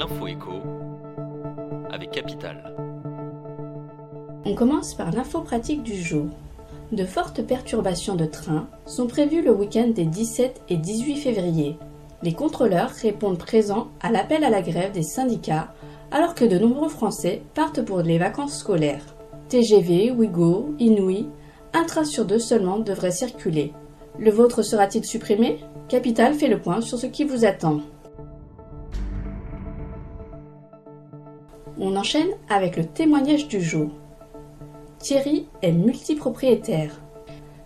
[0.00, 0.62] l'info écho
[1.92, 2.74] avec Capital.
[4.46, 6.28] On commence par l'info pratique du jour.
[6.90, 11.76] De fortes perturbations de train sont prévues le week-end des 17 et 18 février.
[12.22, 15.74] Les contrôleurs répondent présents à l'appel à la grève des syndicats
[16.10, 19.04] alors que de nombreux Français partent pour les vacances scolaires.
[19.50, 21.28] TGV, Ouigo, Inouï,
[21.74, 23.74] un train sur deux seulement devrait circuler.
[24.18, 25.58] Le vôtre sera-t-il supprimé?
[25.88, 27.80] Capital fait le point sur ce qui vous attend.
[31.78, 33.90] On enchaîne avec le témoignage du jour.
[34.98, 37.00] Thierry est multipropriétaire.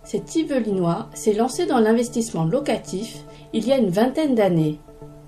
[0.03, 3.23] Cet Yvelinois s'est lancé dans l'investissement locatif
[3.53, 4.79] il y a une vingtaine d'années.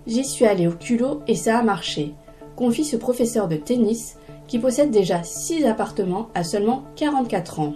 [0.05, 2.13] J'y suis allé au culot et ça a marché,
[2.55, 7.73] confie ce professeur de tennis qui possède déjà 6 appartements à seulement 44 ans.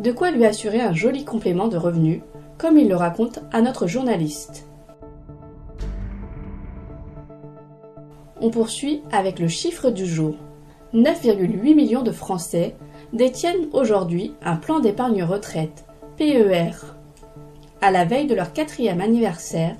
[0.00, 2.20] De quoi lui assurer un joli complément de revenus,
[2.56, 4.67] comme il le raconte à notre journaliste.
[8.40, 10.36] On poursuit avec le chiffre du jour.
[10.94, 12.76] 9,8 millions de Français
[13.12, 15.84] détiennent aujourd'hui un plan d'épargne retraite,
[16.16, 16.70] PER.
[17.80, 19.74] À la veille de leur quatrième anniversaire,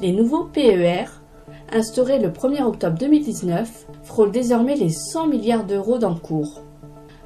[0.00, 1.04] les nouveaux PER,
[1.70, 6.62] instaurés le 1er octobre 2019, frôlent désormais les 100 milliards d'euros d'encours.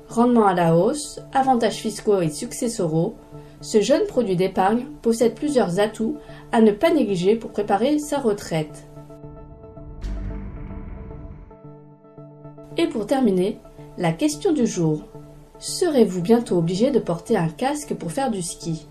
[0.09, 3.15] Rendement à la hausse, avantages fiscaux et successoraux,
[3.61, 6.17] ce jeune produit d'épargne possède plusieurs atouts
[6.51, 8.89] à ne pas négliger pour préparer sa retraite.
[12.79, 13.59] Et pour terminer,
[13.97, 15.01] la question du jour.
[15.59, 18.87] Serez-vous bientôt obligé de porter un casque pour faire du ski?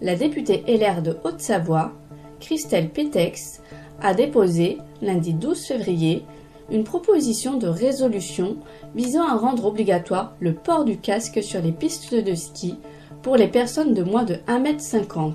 [0.00, 1.92] La députée LR de Haute-Savoie,
[2.40, 3.62] Christelle Pétex,
[4.02, 6.24] a déposé, lundi 12 février,
[6.72, 8.56] une proposition de résolution
[8.96, 12.76] visant à rendre obligatoire le port du casque sur les pistes de ski
[13.22, 15.34] pour les personnes de moins de 1,50 m.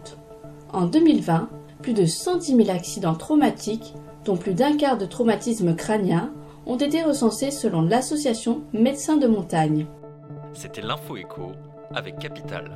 [0.74, 1.48] En 2020,
[1.82, 3.94] plus de 110 000 accidents traumatiques,
[4.26, 6.34] dont plus d'un quart de traumatisme crânien,
[6.66, 9.86] ont été recensés selon l'association Médecins de montagne.
[10.54, 11.52] C'était l'info écho
[11.94, 12.72] avec Capital.